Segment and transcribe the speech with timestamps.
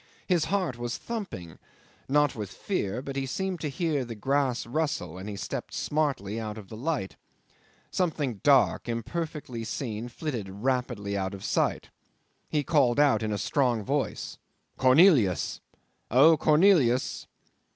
[0.25, 1.59] His heart was thumping
[2.09, 6.39] not with fear but he seemed to hear the grass rustle, and he stepped smartly
[6.39, 7.17] out of the light.
[7.91, 11.91] Something dark, imperfectly seen, flitted rapidly out of sight.
[12.49, 14.39] He called out in a strong voice,
[14.79, 15.61] "Cornelius!
[16.09, 17.27] O Cornelius!"